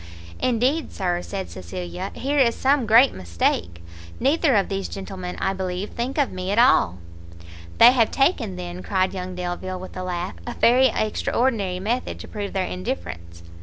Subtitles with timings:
[0.39, 3.83] "Indeed, Sir," said Cecilia, "here is some great mistake;
[4.19, 6.97] neither of these gentlemen, I believe, think of me at all."
[7.77, 12.27] "They have taken, then," cried young Delvile with a laugh, "a very extraordinary method to
[12.27, 13.43] prove their indifference!"